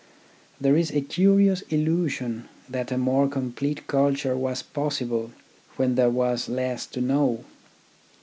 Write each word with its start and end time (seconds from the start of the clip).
There 0.59 0.75
is 0.75 0.89
a 0.89 1.01
curious 1.01 1.61
illusion 1.69 2.49
that 2.67 2.91
a 2.91 2.97
more 2.97 3.27
complete 3.29 3.85
culture 3.85 4.35
was 4.35 4.63
possible 4.63 5.31
when 5.75 5.93
there 5.93 6.09
was 6.09 6.49
less 6.49 6.87
to 6.87 7.01
know. 7.01 7.45